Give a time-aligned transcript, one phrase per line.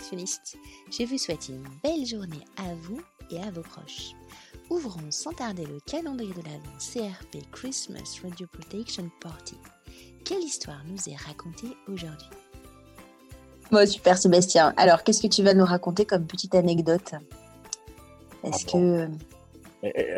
[0.00, 0.56] radioprotectionnistes.
[0.90, 4.12] Je vous souhaite une belle journée à vous et à vos proches.
[4.70, 9.56] Ouvrons sans tarder le calendrier de l'Avent CRP Christmas Radio Protection Party.
[10.24, 12.28] Quelle histoire nous est racontée aujourd'hui?
[13.70, 14.74] Bon, super Sébastien.
[14.76, 17.14] Alors, qu'est-ce que tu vas nous raconter comme petite anecdote?
[18.44, 19.08] Est-ce Ah que...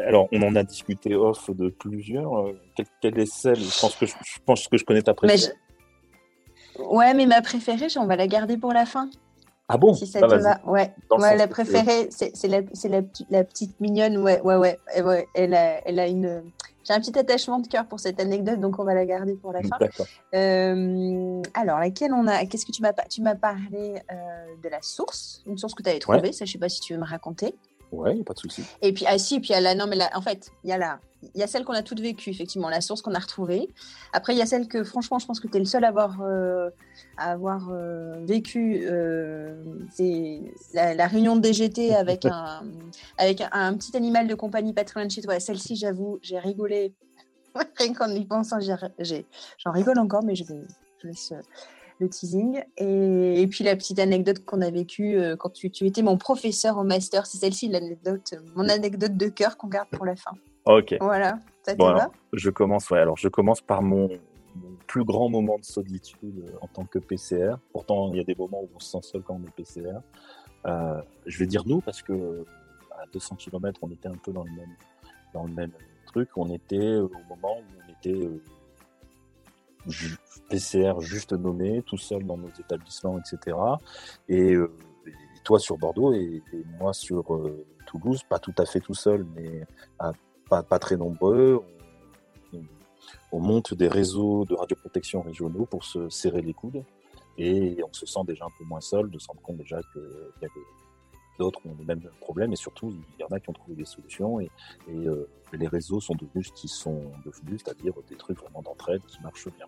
[0.09, 2.37] Alors, on en a discuté off de plusieurs.
[2.37, 3.61] Euh, Quelle, quelle est celle?
[3.61, 5.53] Je pense que je, je pense que je connais ta Mais préférée.
[5.57, 9.11] je- Ouais, mais ma préférée, on va la garder pour la fin,
[9.75, 10.61] Ah bon si ça Bah, te va.
[10.67, 14.19] Ouais, ouais la préférée, c'est c'est la, la, petite- la petite mignonne.
[14.19, 14.79] Ouais, ouais, ouais.
[14.95, 16.43] Et ouais, elle, a, elle a une...
[16.85, 19.53] J'ai un petit attachement de cœur pour cette anecdote, donc on va la garder pour
[19.53, 19.79] la fin.
[20.35, 24.83] Euh, alors, laquelle on a Qu'est-ce que tu m'as Tu m'as parlé euh, de la
[24.83, 26.33] source, une source que tu avais trouvée.
[26.33, 27.55] Ça, je sais pas si tu veux me raconter.
[27.93, 28.63] Ouais, pas de souci.
[28.81, 30.71] Et puis, ah si, puis il y a la, non, mais là, en fait, il
[30.71, 30.99] y a la,
[31.35, 33.69] il y a celle qu'on a toutes vécues, effectivement, la source qu'on a retrouvée.
[34.13, 35.89] Après, il y a celle que, franchement, je pense que tu es le seul à
[35.89, 36.71] avoir, euh,
[37.19, 38.83] à avoir euh, vécu.
[38.87, 40.41] euh, c'est
[40.73, 42.63] la, la réunion de DGT avec un,
[43.19, 45.39] avec un, un petit animal de compagnie pas très loin de chez toi.
[45.39, 46.95] Celle-ci, j'avoue, j'ai rigolé.
[47.77, 50.63] Rien qu'en y pensant, j'en rigole encore, mais je, vais,
[51.03, 51.35] je laisse
[52.03, 52.63] le teasing.
[52.77, 56.19] Et, et puis la petite anecdote qu'on a vécue euh, quand tu, tu étais mon
[56.19, 60.17] professeur au master, c'est celle-ci, l'anecdote, euh, mon anecdote de cœur qu'on garde pour la
[60.17, 60.33] fin.
[60.65, 60.95] Ok.
[61.01, 62.91] Voilà, ça Bon, alors, je commence.
[62.91, 64.09] Ouais, alors je commence par mon,
[64.57, 67.55] mon plus grand moment de solitude euh, en tant que PCR.
[67.73, 69.99] Pourtant, il y a des moments où on se sent seul quand on est PCR.
[70.67, 72.45] Euh, je vais dire nous parce que
[72.93, 74.77] à 200 km, on était un peu dans le même,
[75.35, 75.73] dans le même
[76.07, 76.29] truc.
[76.37, 78.29] On était au moment où on était
[80.49, 83.57] PCR juste nommé, tout seul dans nos établissements, etc.
[84.29, 84.71] Et, euh,
[85.07, 86.43] et toi sur Bordeaux et,
[86.79, 89.65] moi sur euh, Toulouse, pas tout à fait tout seul, mais
[89.99, 90.13] à
[90.49, 91.63] pas, très nombreux.
[92.53, 92.65] On, on-
[93.33, 96.85] on monte des réseaux de radioprotection régionaux pour se serrer les coudes
[97.39, 100.03] et on se sent déjà un peu moins seul, de se rendre compte déjà qu'il
[100.43, 100.49] y a
[101.39, 103.75] d'autres qui ont les mêmes problèmes et surtout il y en a qui ont trouvé
[103.75, 104.51] des solutions et,
[104.89, 109.01] et, euh, les réseaux sont devenus ce qu'ils sont devenus, c'est-à-dire des trucs vraiment d'entraide
[109.07, 109.67] qui marchent bien.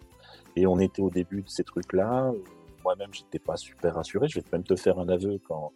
[0.56, 2.32] Et on était au début de ces trucs-là.
[2.84, 4.28] Moi-même, j'étais pas super rassuré.
[4.28, 5.72] Je vais même te faire un aveu quand,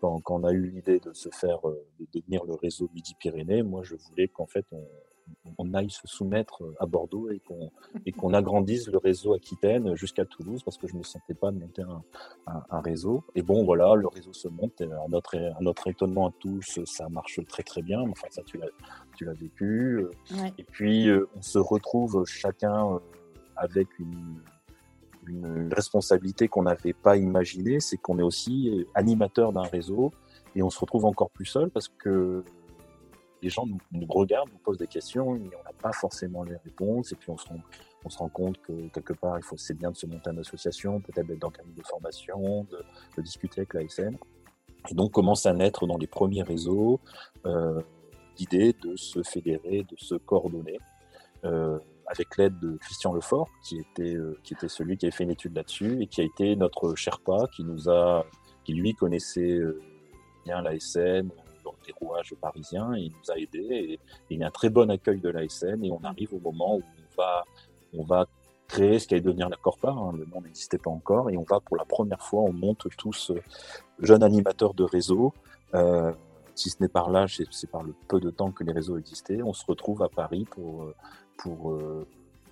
[0.00, 3.62] quand, quand on a eu l'idée de se faire, euh, de devenir le réseau Midi-Pyrénées,
[3.62, 4.84] moi, je voulais qu'en fait, on,
[5.58, 7.70] on aille se soumettre à Bordeaux et qu'on
[8.06, 11.82] et qu'on agrandisse le réseau Aquitaine jusqu'à Toulouse parce que je me sentais pas monter
[11.82, 12.02] un,
[12.46, 13.22] un, un réseau.
[13.34, 14.80] Et bon, voilà, le réseau se monte.
[14.80, 18.00] À notre, à notre étonnement à tous, ça marche très très bien.
[18.00, 18.68] Enfin, ça, tu l'as,
[19.16, 20.06] tu l'as vécu.
[20.30, 20.52] Ouais.
[20.56, 22.98] Et puis, euh, on se retrouve chacun euh,
[23.58, 24.40] avec une,
[25.72, 30.10] responsabilité qu'on n'avait pas imaginée, c'est qu'on est aussi animateur d'un réseau
[30.54, 32.42] et on se retrouve encore plus seul parce que
[33.42, 37.12] les gens nous, regardent, nous posent des questions et on n'a pas forcément les réponses
[37.12, 37.46] et puis on se
[38.16, 41.26] rend, compte que quelque part, il faut, c'est bien de se monter en association, peut-être
[41.26, 42.82] d'être dans un cadre de formation, de,
[43.18, 44.16] de discuter avec l'ASN.
[44.90, 47.00] Et donc commence à naître dans les premiers réseaux
[47.44, 47.82] euh,
[48.38, 50.78] l'idée de se fédérer, de se coordonner.
[51.44, 55.24] Euh, avec l'aide de Christian Lefort, qui était, euh, qui était celui qui avait fait
[55.24, 58.24] une étude là-dessus et qui a été notre Sherpa, qui nous a,
[58.64, 59.80] qui lui connaissait euh,
[60.44, 63.68] bien dans les rouages parisiens, et il nous a aidés.
[63.70, 66.40] Et, et il y a un très bon accueil de l'ASN et on arrive au
[66.40, 67.44] moment où on va,
[67.94, 68.26] on va
[68.68, 69.90] créer ce qui allait devenir la Corpa.
[69.90, 72.86] Hein, le nom n'existait pas encore et on va pour la première fois, on monte
[72.96, 73.42] tous euh,
[74.00, 75.32] jeunes animateurs de réseau.
[75.74, 76.12] Euh,
[76.58, 79.40] si ce n'est par là, c'est par le peu de temps que les réseaux existaient.
[79.42, 80.94] On se retrouve à Paris pour, euh,
[81.36, 82.04] pour, euh,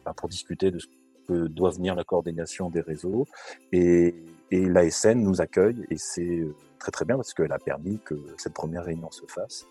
[0.04, 0.86] bah, pour discuter de ce
[1.26, 3.26] que doit venir la coordination des réseaux.
[3.72, 4.14] Et,
[4.52, 8.14] et l'ASN nous accueille et c'est euh, très très bien parce qu'elle a permis que
[8.38, 9.66] cette première réunion se fasse.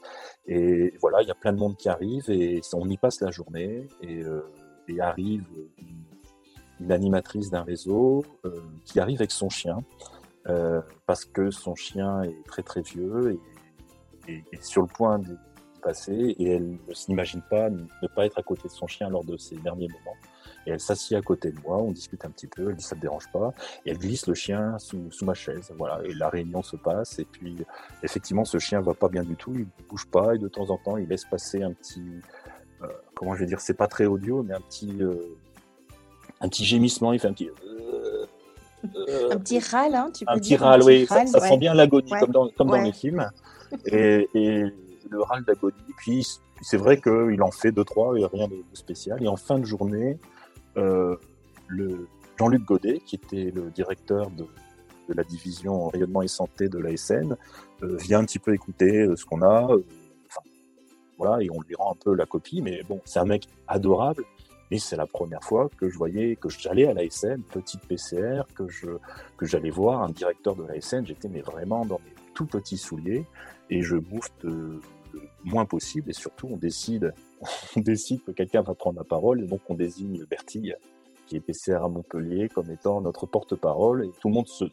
[0.47, 3.31] Et voilà, il y a plein de monde qui arrive et on y passe la
[3.31, 4.23] journée et,
[4.89, 5.45] et arrive
[6.81, 8.25] une, animatrice d'un réseau
[8.83, 9.77] qui arrive avec son chien
[11.05, 13.39] parce que son chien est très très vieux
[14.27, 15.37] et, et sur le point de
[15.85, 19.23] passer et elle ne s'imagine pas ne pas être à côté de son chien lors
[19.23, 20.17] de ses derniers moments.
[20.65, 22.95] Et elle s'assied à côté de moi, on discute un petit peu, elle dit ça
[22.95, 23.53] te dérange pas,
[23.85, 27.19] et elle glisse le chien sous, sous ma chaise, voilà, et la réunion se passe,
[27.19, 27.55] et puis
[28.01, 30.77] effectivement ce chien va pas bien du tout, il bouge pas, et de temps en
[30.77, 32.03] temps il laisse passer un petit,
[32.81, 35.37] euh, comment je vais dire, c'est pas très audio, mais un petit, euh,
[36.41, 37.49] un petit gémissement, il fait un petit...
[38.95, 40.57] euh, Un petit râle, hein, tu peux un dire.
[40.57, 41.49] petit râle, oui, ça, râle, ça ouais.
[41.49, 42.19] sent bien l'agonie, Ouais.
[42.19, 43.27] comme, dans, comme dans les films.
[43.87, 44.63] Et, et
[45.09, 45.75] le râle d'agonie.
[45.97, 46.25] Puis
[46.61, 49.21] c'est vrai qu'il en fait deux, trois, et rien de, spécial.
[49.21, 50.17] Et en fin de journée,
[50.77, 51.15] euh,
[51.67, 54.43] le Jean-Luc Godet, qui était le directeur de,
[55.09, 57.35] de la division rayonnement et santé de l'ASN,
[57.83, 59.63] euh, vient un petit peu écouter ce qu'on a.
[59.63, 60.41] Enfin,
[61.17, 62.61] voilà, et on lui rend un peu la copie.
[62.61, 64.23] Mais bon, c'est un mec adorable.
[64.71, 68.67] Et c'est la première fois que je voyais, que j'allais à l'ASN, petite PCR, que
[68.67, 68.87] je
[69.37, 71.05] que j'allais voir un directeur de l'ASN.
[71.05, 73.25] J'étais mais vraiment dans mes tout petits souliers
[73.69, 74.81] et je bouffe le
[75.43, 76.09] moins possible.
[76.09, 77.13] Et surtout, on décide,
[77.75, 79.43] on décide que quelqu'un va prendre la parole.
[79.43, 80.75] Et donc, on désigne Bertille,
[81.27, 84.05] qui est PCR à Montpellier, comme étant notre porte-parole.
[84.05, 84.65] Et tout le monde se,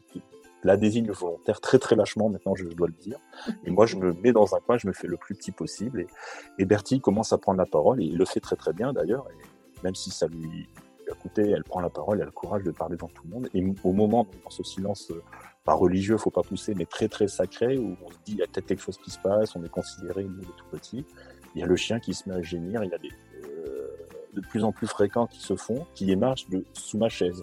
[0.64, 3.18] la désigne volontaire très très lâchement, maintenant je dois le dire.
[3.64, 6.02] Et moi je me mets dans un coin, je me fais le plus petit possible.
[6.02, 6.06] Et,
[6.58, 9.26] et Bertie commence à prendre la parole, et il le fait très très bien d'ailleurs.
[9.82, 10.68] Même si ça lui
[11.10, 13.30] a coûté, elle prend la parole, elle a le courage de parler devant tout le
[13.30, 13.48] monde.
[13.54, 15.22] Et au moment, dans ce silence, euh,
[15.64, 18.42] pas religieux, faut pas pousser, mais très très sacré, où on se dit il y
[18.42, 21.04] a peut-être quelque chose qui se passe, on est considéré nous les tout petits.
[21.54, 23.10] Il y a le chien qui se met à gémir, il y a des
[23.44, 23.88] euh,
[24.32, 27.42] de plus en plus fréquents qui se font, qui émergent de sous ma chaise.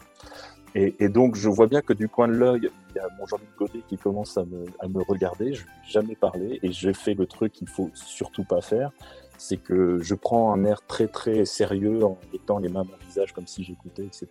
[0.75, 3.49] Et, donc, je vois bien que du coin de l'œil, il y a mon Jean-Luc
[3.57, 5.53] Godet qui commence à me, regarder.
[5.53, 8.91] Je lui ai jamais parlé et j'ai fait le truc qu'il faut surtout pas faire.
[9.39, 12.97] C'est que je prends un air très très sérieux en mettant les mains à mon
[13.07, 14.27] visage comme si j'écoutais, etc.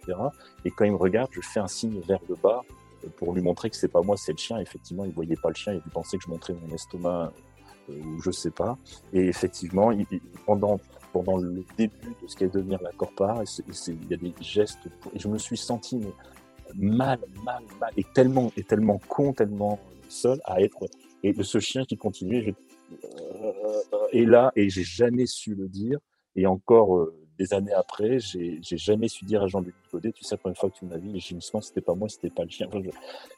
[0.64, 2.62] Et quand il me regarde, je fais un signe vers le bas
[3.16, 4.58] pour lui montrer que c'est pas moi, c'est le chien.
[4.58, 7.32] Effectivement, il voyait pas le chien, il pensait que je montrais mon estomac
[7.90, 8.76] euh, ou je sais pas.
[9.12, 10.06] Et effectivement, il,
[10.46, 10.78] pendant
[11.12, 13.42] pendant le début de ce qui est devenir la corpa,
[13.86, 16.00] il y a des gestes, et je me suis senti
[16.74, 19.78] mal, mal, mal, et tellement, et tellement con, tellement
[20.08, 20.78] seul à être,
[21.22, 22.54] et ce chien qui continuait,
[23.68, 25.98] je, et là, et j'ai jamais su le dire,
[26.36, 30.34] et encore euh, des années après, j'ai jamais su dire à Jean-Luc Godet, tu sais,
[30.34, 32.50] la première fois que tu m'as vu, les gémissements, c'était pas moi, c'était pas le
[32.50, 32.68] chien.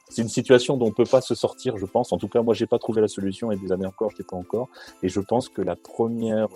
[0.09, 2.13] C'est une situation dont on peut pas se sortir, je pense.
[2.13, 4.25] En tout cas, moi, j'ai pas trouvé la solution, et des années encore, je n'étais
[4.25, 4.69] pas encore.
[5.03, 6.49] Et je pense que la première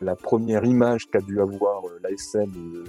[0.00, 2.84] la première image qu'a dû avoir euh, l'ASM euh,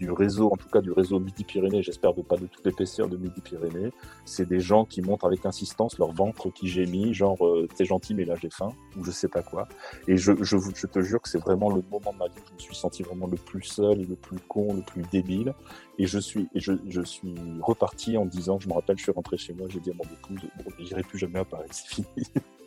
[0.00, 3.18] du réseau, en tout cas du réseau Midi-Pyrénées, j'espère de pas de toute l'épaisseur de
[3.18, 3.92] Midi-Pyrénées,
[4.24, 8.14] c'est des gens qui montrent avec insistance leur ventre qui gémit, genre euh, t'es gentil
[8.14, 9.68] mais là j'ai faim, ou je sais pas quoi.
[10.08, 12.48] Et je, je, je te jure que c'est vraiment le moment de ma vie où
[12.48, 15.54] je me suis senti vraiment le plus seul, le plus con, le plus débile.
[15.98, 19.12] Et je suis, et je, je suis reparti en disant, je me rappelle, je suis
[19.12, 21.88] rentré chez moi, j'ai dit à mon épouse, bon, j'irai plus jamais à Paris, c'est
[21.88, 22.06] fini.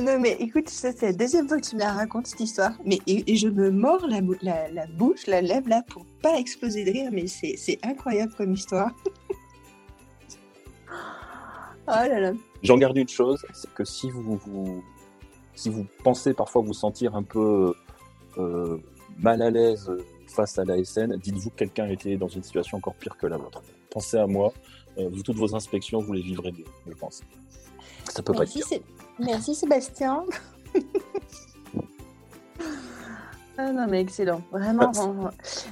[0.00, 2.72] Non, mais écoute, c'est la deuxième fois que tu me la racontes, cette histoire.
[2.84, 4.20] Mais, et, je me mords la,
[4.70, 7.10] la, bouche, la lèvre, là, pour pas exploser de rire.
[7.12, 8.90] Mais c'est incroyable comme histoire.
[10.90, 10.92] oh
[11.86, 12.32] là là.
[12.62, 14.84] J'en garde une chose, c'est que si vous, vous,
[15.54, 17.72] si vous pensez parfois vous sentir un peu
[18.36, 18.76] euh,
[19.18, 19.90] mal à l'aise
[20.26, 23.38] face à la SN, dites-vous que quelqu'un était dans une situation encore pire que la
[23.38, 23.62] vôtre.
[23.88, 24.52] Pensez à moi.
[24.98, 27.22] Euh, vous, toutes vos inspections, vous les vivrez mieux, je pense.
[28.04, 28.66] Ça peut pas être pire.
[29.18, 30.24] Merci Sébastien.
[33.58, 34.92] ah non mais excellent, vraiment.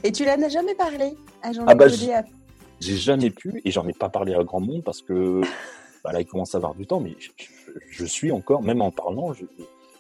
[0.03, 3.93] Et tu l'as jamais parlé à Jean ah bah, J'ai jamais pu et j'en ai
[3.93, 5.43] pas parlé à grand monde parce que
[6.05, 7.17] bah là il commence à avoir du temps, mais
[7.91, 9.35] je, suis encore, même en parlant,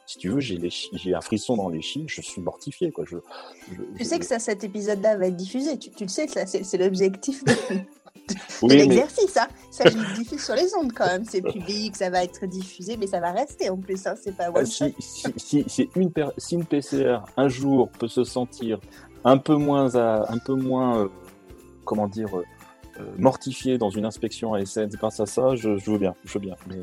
[0.06, 2.93] si tu veux, j'ai un frisson dans les chines, je suis mortifié.
[2.93, 3.05] Quoi.
[3.06, 3.17] Je,
[3.96, 6.79] tu sais que ça, cet épisode-là va être diffusé, tu, tu le sais que c'est
[6.79, 7.52] l'objectif de,
[8.62, 9.36] oui, l'exercice.
[9.36, 9.48] Hein.
[9.70, 11.24] Ça, je le diffuse sur les ondes quand même.
[11.24, 14.06] C'est public, ça va être diffusé, mais ça va rester en plus.
[14.06, 14.14] Hein.
[14.22, 18.80] C'est pas euh, si, si, si, une si, une PCR un jour peut se sentir
[19.24, 21.08] un peu moins, un peu moins euh,
[21.84, 22.44] comment dire, euh,
[23.18, 26.14] mortifié dans une inspection à SN grâce à ça, je, je veux bien.
[26.24, 26.56] Je veux bien.
[26.68, 26.82] Mais...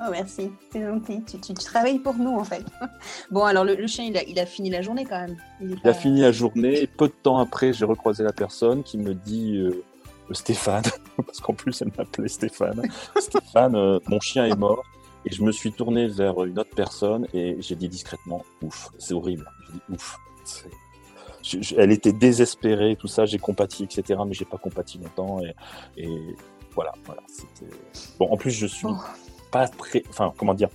[0.00, 1.22] Oh, merci, c'est gentil.
[1.24, 2.64] Tu, tu, travailles pour nous, en fait.
[3.30, 5.36] bon, alors, le, chien, il a, il a, fini la journée quand même.
[5.60, 6.88] Il, a fini la journée.
[6.96, 9.84] Peu de temps après, j'ai recroisé la personne qui me dit euh,
[10.30, 10.84] Stéphane,
[11.26, 12.82] parce qu'en plus, elle m'appelait Stéphane.
[13.18, 14.82] Stéphane, euh, mon chien est mort.
[15.24, 19.14] Et je me suis tourné vers une autre personne et j'ai dit discrètement Ouf, c'est
[19.14, 19.48] horrible.
[19.66, 20.18] J'ai dit Ouf.
[21.78, 24.20] elle était désespérée, tout ça, j'ai compati, etc.
[24.26, 25.40] Mais j'ai pas compati longtemps.
[25.40, 25.54] Et,
[25.96, 26.36] et
[26.74, 27.22] voilà, voilà.
[28.18, 28.86] Bon, en plus, je suis.
[28.88, 28.96] Oh
[29.52, 30.70] pas très, enfin, comment dire,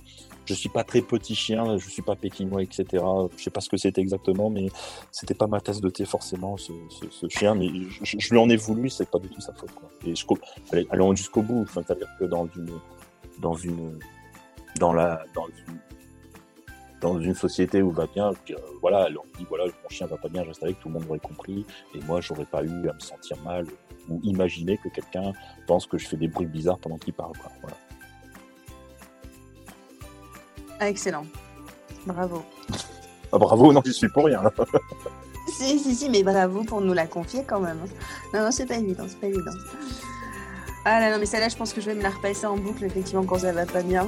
[0.48, 3.04] je suis pas très petit chien, je suis pas pékinois, etc.
[3.36, 4.68] Je sais pas ce que c'était exactement, mais
[5.12, 6.72] c'était pas ma tasse de thé forcément, ce,
[7.28, 7.54] chien.
[7.54, 7.68] Mais
[8.02, 9.70] je, lui en ai voulu, c'est pas du tout sa faute.
[10.06, 10.24] Et je,
[10.88, 11.66] allons jusqu'au bout.
[11.74, 12.70] C'est-à-dire que dans une,
[13.40, 13.98] dans une,
[14.80, 15.22] dans la,
[17.02, 20.28] dans une, société où va bien, euh, voilà, on dit voilà, mon chien va pas
[20.28, 23.00] bien, reste avec, tout le monde aurait compris, et moi j'aurais pas eu à me
[23.00, 23.66] sentir mal
[24.08, 25.32] ou imaginer que quelqu'un
[25.66, 27.34] pense que je fais des bruits bizarres pendant qu'il parle.
[27.60, 27.76] Voilà.
[30.80, 31.26] Ah, excellent.
[32.06, 32.44] Bravo.
[33.32, 34.42] Ah, bravo, non, je suis pour rien.
[35.48, 37.78] si, si, si, mais bravo pour nous la confier quand même.
[38.32, 39.52] Non, non, c'est pas évident, c'est pas évident.
[40.84, 42.84] Ah là, non, mais celle-là, je pense que je vais me la repasser en boucle,
[42.84, 44.06] effectivement, quand ça va pas bien.